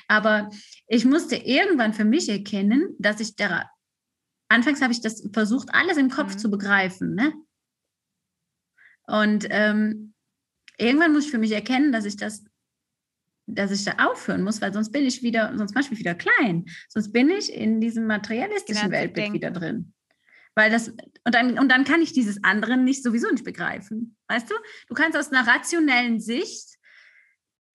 [0.06, 0.50] Aber
[0.86, 3.68] ich musste irgendwann für mich erkennen, dass ich da,
[4.48, 6.38] anfangs habe ich das versucht, alles im Kopf mhm.
[6.38, 7.32] zu begreifen, ne?
[9.08, 10.12] Und ähm,
[10.76, 12.44] irgendwann muss ich für mich erkennen, dass ich das,
[13.46, 16.14] dass ich da aufhören muss, weil sonst bin ich wieder, sonst mache ich mich wieder
[16.14, 16.66] klein.
[16.88, 19.94] Sonst bin ich in diesem materialistischen Weltbild wieder drin.
[20.54, 24.16] Weil das, und dann, und dann kann ich dieses andere nicht sowieso nicht begreifen.
[24.28, 24.54] Weißt du?
[24.88, 26.78] Du kannst aus einer rationellen Sicht,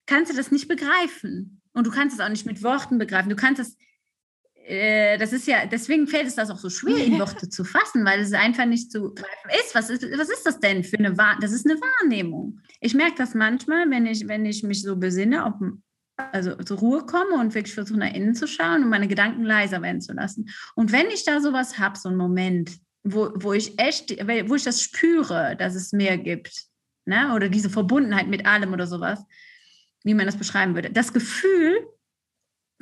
[0.05, 1.61] kannst du das nicht begreifen.
[1.73, 3.29] Und du kannst es auch nicht mit Worten begreifen.
[3.29, 3.75] Du kannst es
[4.65, 8.21] das ist ja, deswegen fällt es das auch so schwer, in Worte zu fassen, weil
[8.21, 9.75] es einfach nicht zu greifen ist.
[9.75, 11.41] Was ist, was ist das denn für eine Wahrnehmung?
[11.41, 12.59] Das ist eine Wahrnehmung.
[12.79, 15.55] Ich merke das manchmal, wenn ich, wenn ich mich so besinne, ob,
[16.15, 19.81] also zur Ruhe komme und wirklich versuche, nach innen zu schauen und meine Gedanken leiser
[19.81, 20.49] werden zu lassen.
[20.75, 22.71] Und wenn ich da sowas habe, so einen Moment,
[23.03, 24.11] wo, wo ich echt,
[24.47, 26.67] wo ich das spüre, dass es mehr gibt,
[27.05, 27.33] ne?
[27.35, 29.25] oder diese Verbundenheit mit allem oder sowas,
[30.05, 30.89] wie man das beschreiben würde.
[30.89, 31.85] Das Gefühl,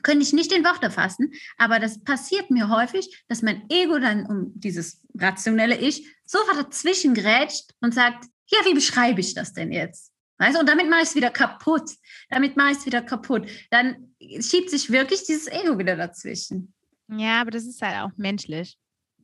[0.03, 4.25] könnte ich nicht in Worte fassen, aber das passiert mir häufig, dass mein Ego dann
[4.25, 9.71] um dieses rationelle Ich sofort dazwischen grätscht und sagt, ja, wie beschreibe ich das denn
[9.71, 10.11] jetzt?
[10.37, 11.91] Weißt, und damit mache ich es wieder kaputt.
[12.29, 13.47] Damit mache ich es wieder kaputt.
[13.69, 16.73] Dann schiebt sich wirklich dieses Ego wieder dazwischen.
[17.09, 18.77] Ja, aber das ist halt auch menschlich.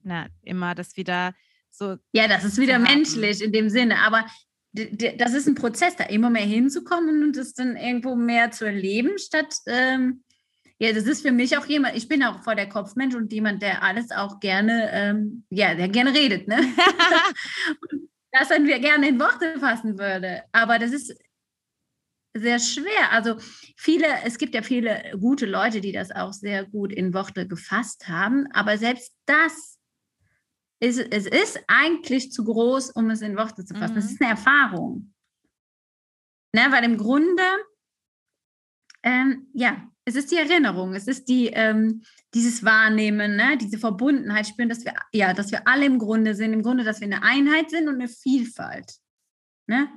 [0.04, 1.34] Na, immer das wieder
[1.72, 1.98] so.
[2.12, 4.00] Ja, das ist wieder menschlich in dem Sinne.
[4.06, 4.28] Aber
[4.74, 9.18] das ist ein Prozess, da immer mehr hinzukommen und es dann irgendwo mehr zu erleben,
[9.18, 10.24] statt ähm,
[10.80, 13.62] ja, das ist für mich auch jemand, ich bin auch vor der Kopfmensch und jemand,
[13.62, 16.58] der alles auch gerne, ähm, ja, der gerne redet, ne?
[18.32, 20.44] das dann wir gerne in Worte fassen würde.
[20.52, 21.16] Aber das ist
[22.36, 23.12] sehr schwer.
[23.12, 23.38] Also
[23.76, 28.08] viele, es gibt ja viele gute Leute, die das auch sehr gut in Worte gefasst
[28.08, 29.80] haben, aber selbst das
[30.80, 33.94] ist, es ist eigentlich zu groß, um es in Worte zu fassen.
[33.94, 33.96] Mhm.
[33.96, 35.14] Das ist eine Erfahrung.
[36.54, 37.44] Ne, weil im Grunde,
[39.04, 42.02] ähm, ja, es ist die Erinnerung, es ist die, ähm,
[42.34, 43.58] dieses Wahrnehmen, ne?
[43.58, 47.02] diese Verbundenheit spüren, dass wir, ja, dass wir alle im Grunde sind, im Grunde, dass
[47.02, 48.94] wir eine Einheit sind und eine Vielfalt.
[49.68, 49.90] Ne?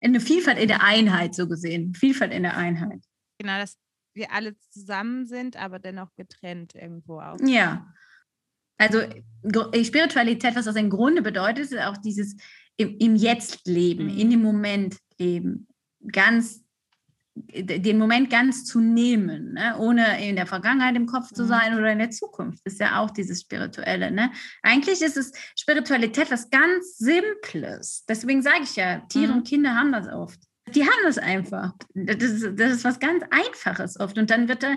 [0.00, 1.94] Eine Vielfalt in der Einheit, so gesehen.
[1.94, 3.04] Vielfalt in der Einheit.
[3.38, 3.78] Genau, dass
[4.14, 7.38] wir alle zusammen sind, aber dennoch getrennt irgendwo auch.
[7.40, 7.86] Ja.
[8.78, 9.02] Also
[9.84, 12.36] Spiritualität, was das im Grunde bedeutet, ist auch dieses
[12.76, 14.18] im, im Jetzt leben, mhm.
[14.18, 15.68] in dem Moment leben.
[16.10, 16.65] Ganz
[17.36, 19.76] den Moment ganz zu nehmen, ne?
[19.78, 21.48] ohne in der Vergangenheit im Kopf zu mhm.
[21.48, 22.60] sein oder in der Zukunft.
[22.64, 24.10] Das ist ja auch dieses Spirituelle.
[24.10, 24.32] Ne?
[24.62, 28.04] Eigentlich ist es Spiritualität was ganz Simples.
[28.08, 29.38] Deswegen sage ich ja, Tiere mhm.
[29.38, 30.40] und Kinder haben das oft.
[30.74, 31.74] Die haben das einfach.
[31.94, 34.16] Das ist, das ist was ganz Einfaches oft.
[34.18, 34.76] Und dann wird da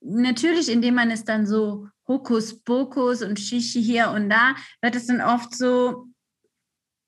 [0.00, 5.20] natürlich, indem man es dann so Hokuspokus und Shishi hier und da, wird es dann
[5.20, 6.08] oft so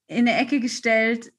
[0.07, 1.33] in eine Ecke gestellt,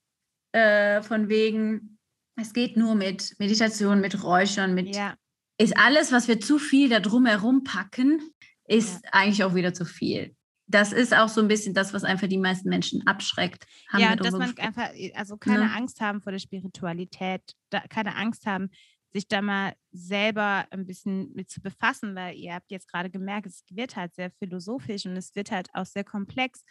[0.52, 1.94] äh, von wegen,
[2.36, 5.15] es geht nur mit Meditation, mit Räuchern, mit ja.
[5.58, 8.21] ist alles, was wir zu viel da drumherum packen,
[8.65, 9.10] ist ja.
[9.12, 10.36] eigentlich auch wieder zu viel.
[10.67, 13.67] Das ist auch so ein bisschen das, was einfach die meisten Menschen abschreckt.
[13.95, 15.71] Ja, dass man einfach, also keine ne?
[15.76, 18.69] Angst haben vor der Spiritualität, da, keine Angst haben,
[19.13, 23.48] sich da mal selber ein bisschen mit zu befassen, weil ihr habt jetzt gerade gemerkt,
[23.48, 26.63] es wird halt sehr philosophisch und es wird halt auch sehr komplex.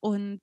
[0.00, 0.40] Und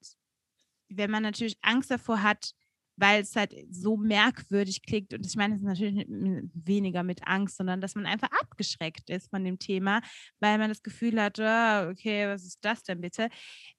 [0.87, 2.51] wenn man natürlich Angst davor hat,
[2.97, 5.13] weil es halt so merkwürdig klingt.
[5.13, 9.29] Und ich meine, es ist natürlich weniger mit Angst, sondern dass man einfach abgeschreckt ist
[9.29, 10.01] von dem Thema,
[10.39, 13.29] weil man das Gefühl hat, oh, okay, was ist das denn bitte?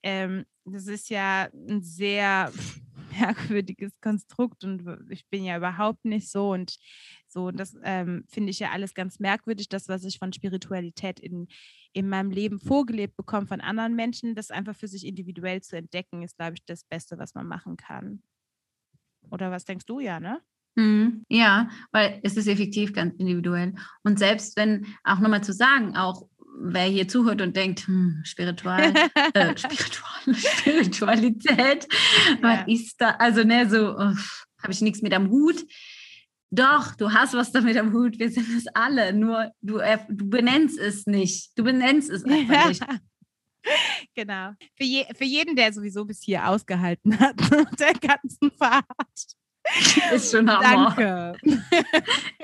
[0.02, 2.52] Ähm, das ist ja ein sehr
[3.18, 6.76] merkwürdiges Konstrukt und ich bin ja überhaupt nicht so und
[7.28, 11.48] so, das ähm, finde ich ja alles ganz merkwürdig, das, was ich von Spiritualität in,
[11.92, 16.22] in meinem Leben vorgelebt bekomme von anderen Menschen, das einfach für sich individuell zu entdecken,
[16.22, 18.22] ist, glaube ich, das Beste, was man machen kann.
[19.30, 20.40] Oder was denkst du ja, ne?
[20.74, 21.24] Mhm.
[21.28, 23.74] Ja, weil es ist effektiv ganz individuell.
[24.02, 26.26] Und selbst wenn, auch nochmal zu sagen, auch
[26.58, 28.92] wer hier zuhört und denkt, hm, spiritual,
[29.34, 32.42] äh, spiritual, Spiritualität, ja.
[32.42, 33.10] was ist da?
[33.18, 35.64] Also, ne, so habe ich nichts mit am Hut.
[36.50, 38.18] Doch, du hast was damit am Hut.
[38.18, 39.14] Wir sind es alle.
[39.14, 41.56] Nur du, äh, du benennst es nicht.
[41.56, 42.84] Du benennst es einfach nicht.
[44.14, 44.52] genau.
[44.76, 47.36] Für, je, für jeden, der sowieso bis hier ausgehalten hat,
[47.78, 48.84] der ganzen Fahrt.
[50.12, 50.94] Ist schon Hammer.
[50.96, 51.38] Danke.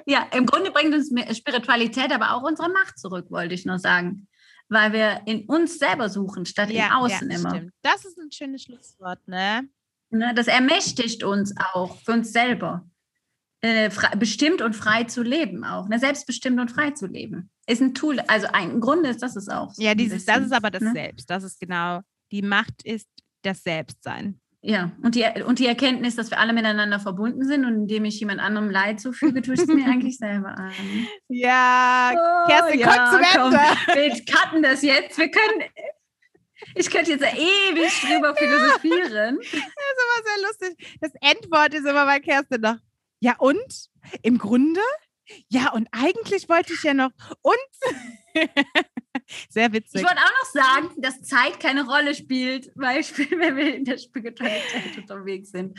[0.06, 4.28] ja, im Grunde bringt uns Spiritualität aber auch unsere Macht zurück, wollte ich nur sagen.
[4.68, 7.50] Weil wir in uns selber suchen, statt ja, im Außen ja, immer.
[7.50, 7.72] Stimmt.
[7.82, 9.68] Das ist ein schönes Schlusswort, ne?
[10.10, 12.88] Ne, das ermächtigt uns auch für uns selber.
[13.60, 15.88] Äh, bestimmt und frei zu leben auch.
[15.88, 15.98] Ne?
[15.98, 17.50] Selbstbestimmt und frei zu leben.
[17.68, 19.72] Ist ein Tool, also ein im Grunde ist das es auch.
[19.76, 20.92] Ja, dieses, das ist aber das ne?
[20.92, 21.28] Selbst.
[21.28, 22.00] Das ist genau,
[22.32, 23.08] die Macht ist
[23.42, 24.40] das Selbstsein.
[24.60, 28.18] Ja, und die, und die Erkenntnis, dass wir alle miteinander verbunden sind und indem ich
[28.18, 30.72] jemand anderem Leid zufüge, tue ich es mir eigentlich selber an.
[31.28, 34.16] Ja, Oh, Kerstin, ja, komm zum komm, Ende.
[34.16, 35.16] wir cutten das jetzt.
[35.18, 35.62] Wir können.
[36.74, 39.36] Ich könnte jetzt ewig drüber philosophieren.
[39.38, 40.98] Das ist immer sehr lustig.
[41.00, 42.76] Das Endwort ist immer bei Kerstin noch.
[43.20, 43.88] Ja, und?
[44.22, 44.80] Im Grunde?
[45.48, 47.10] Ja, und eigentlich wollte ich ja noch.
[47.42, 47.56] Und?
[49.50, 50.00] sehr witzig.
[50.00, 53.98] Ich wollte auch noch sagen, dass Zeit keine Rolle spielt, Beispiel, wenn wir in der
[53.98, 55.78] Spiritualität unterwegs sind.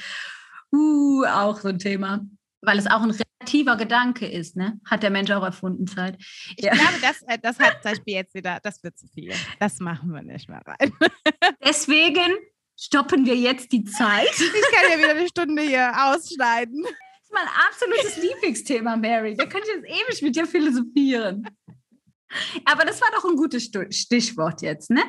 [0.72, 2.22] Uh, auch so ein Thema.
[2.62, 4.80] Weil es auch ein relativer Gedanke ist, ne?
[4.86, 6.18] Hat der Mensch auch erfunden Zeit.
[6.58, 6.74] Ich Ja.
[6.74, 9.34] glaube, das, äh, das hat zum Beispiel jetzt wieder, das wird zu viel.
[9.60, 10.92] Das machen wir nicht mehr rein.
[11.64, 12.36] Deswegen
[12.78, 14.30] stoppen wir jetzt die Zeit.
[14.30, 16.86] Ich kann ja wieder eine Stunde hier ausschneiden.
[17.30, 19.36] Ist mein absolutes Lieblingsthema, Mary.
[19.36, 21.48] Da könnte ich jetzt ewig mit dir philosophieren.
[22.66, 25.02] Aber das war doch ein gutes Stichwort jetzt, ne?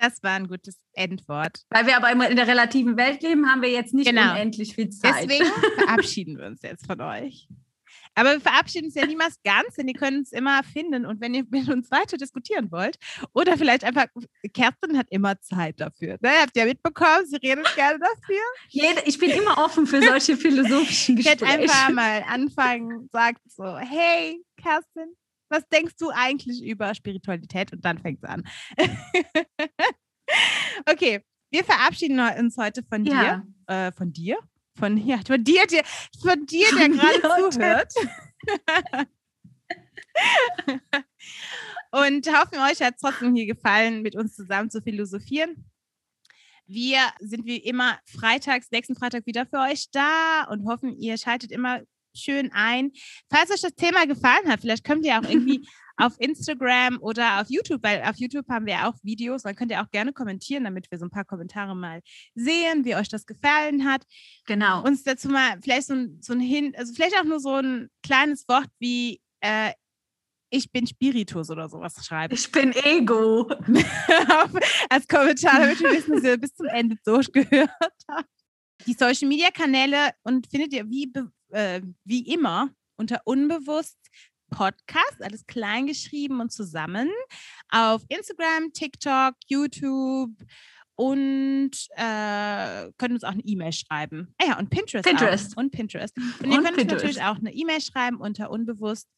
[0.00, 1.62] Das war ein gutes Endwort.
[1.70, 4.30] Weil wir aber immer in der relativen Welt leben, haben wir jetzt nicht Genau.
[4.32, 5.28] unendlich viel Zeit.
[5.28, 5.44] Deswegen
[5.78, 7.48] verabschieden wir uns jetzt von euch.
[8.14, 11.06] Aber wir verabschieden uns ja niemals ganz, denn ihr könnt uns immer finden.
[11.06, 12.98] Und wenn ihr mit uns weiter diskutieren wollt,
[13.32, 14.06] oder vielleicht einfach,
[14.52, 16.18] Kerstin hat immer Zeit dafür.
[16.20, 16.30] Ne?
[16.40, 18.42] Habt ihr mitbekommen, sie redet gerne dafür.
[18.68, 21.72] Jede, ich bin immer offen für solche philosophischen Ich hätte Gespräche.
[21.72, 25.14] einfach mal anfangen, sagt so, hey, Kerstin,
[25.48, 27.72] was denkst du eigentlich über Spiritualität?
[27.72, 28.44] Und dann fängt es an.
[30.90, 33.42] okay, wir verabschieden uns heute von ja.
[33.66, 33.74] dir.
[33.74, 34.38] Äh, von dir?
[34.78, 35.82] Von, ja, von dir, der,
[36.22, 37.92] von dir, der gerade zuhört.
[41.90, 45.64] Und hoffen, euch hat es trotzdem hier gefallen, mit uns zusammen zu philosophieren.
[46.66, 51.50] Wir sind wie immer freitags, nächsten Freitag wieder für euch da und hoffen, ihr schaltet
[51.50, 51.80] immer
[52.14, 52.92] schön ein.
[53.30, 55.66] Falls euch das Thema gefallen hat, vielleicht könnt ihr auch irgendwie
[55.98, 59.82] auf Instagram oder auf YouTube, weil auf YouTube haben wir auch Videos, dann könnt ihr
[59.82, 62.00] auch gerne kommentieren, damit wir so ein paar Kommentare mal
[62.34, 64.04] sehen, wie euch das gefallen hat.
[64.46, 64.84] Genau.
[64.84, 67.88] Uns dazu mal vielleicht so ein, so ein Hin, also vielleicht auch nur so ein
[68.02, 69.72] kleines Wort wie äh,
[70.50, 72.34] ich bin Spiritus oder sowas schreiben.
[72.34, 73.48] ich bin Ego.
[74.88, 77.70] als Kommentar, damit wir wissen, dass ihr bis zum Ende durchgehört
[78.08, 78.28] habt.
[78.86, 81.12] Die Social Media Kanäle und findet ihr wie,
[81.50, 83.97] äh, wie immer unter unbewusst
[84.50, 87.10] Podcast, alles klein geschrieben und zusammen
[87.70, 90.32] auf Instagram, TikTok, YouTube
[90.96, 94.34] und äh, könnt uns auch eine E-Mail schreiben.
[94.38, 95.08] Ah ja, und Pinterest.
[95.08, 95.52] Pinterest.
[95.52, 95.62] Auch.
[95.62, 96.16] Und Pinterest.
[96.16, 97.04] Und, ihr Und könnt uns Pinterest.
[97.04, 99.08] natürlich auch eine E-Mail schreiben unter unbewusst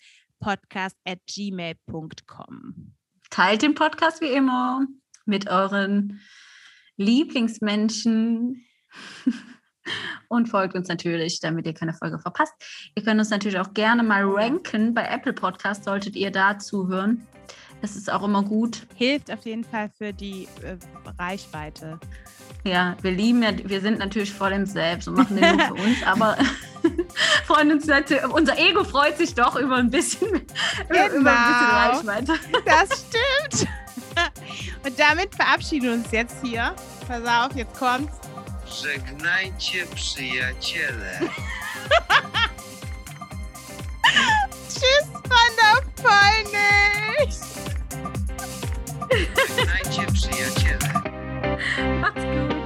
[0.40, 2.94] podcast at gmail.com.
[3.30, 4.86] Teilt den Podcast wie immer
[5.24, 6.20] mit euren
[6.96, 8.66] Lieblingsmenschen
[10.28, 12.54] und folgt uns natürlich, damit ihr keine Folge verpasst.
[12.94, 17.26] Ihr könnt uns natürlich auch gerne mal ranken bei Apple Podcast, solltet ihr da zuhören.
[17.82, 18.86] Das ist auch immer gut.
[18.94, 20.76] hilft auf jeden Fall für die äh,
[21.18, 21.98] Reichweite.
[22.62, 25.74] Ja, wir lieben ja, wir sind natürlich voll im Selbst und machen den nur für
[25.82, 26.36] uns, aber
[27.46, 30.44] freuen uns natürlich, unser Ego freut sich doch über ein bisschen, über
[31.00, 31.30] ein bisschen Genau.
[31.30, 32.34] Reichweite.
[32.66, 33.68] Das stimmt.
[34.84, 36.74] Und damit verabschieden wir uns jetzt hier.
[37.08, 38.29] Pass auf, jetzt kommt's.
[38.70, 41.20] Żegnajcie przyjaciele.
[44.68, 47.40] Tschüss von der Polnisch.
[49.56, 50.90] Żegnajcie przyjaciele.
[52.00, 52.59] Macht's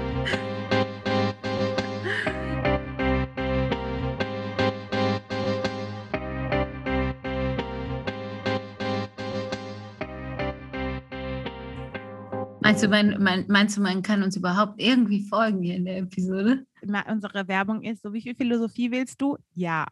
[12.65, 15.99] Meinst du, man, man, meinst du, man kann uns überhaupt irgendwie folgen hier in der
[15.99, 16.65] Episode?
[17.11, 19.37] Unsere Werbung ist so, wie viel Philosophie willst du?
[19.55, 19.87] Ja.